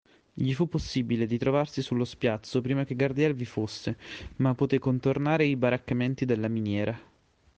Gli 0.33 0.51
fu 0.55 0.67
possibile 0.67 1.27
di 1.27 1.37
trovarsi 1.37 1.83
sullo 1.83 2.05
spiazzo 2.05 2.59
prima 2.59 2.85
che 2.85 2.95
Gardiel 2.95 3.35
vi 3.35 3.45
fosse, 3.45 3.97
ma 4.37 4.55
potè 4.55 4.79
contornare 4.79 5.45
i 5.45 5.55
baraccamenti 5.55 6.25
della 6.25 6.47
miniera. 6.47 6.99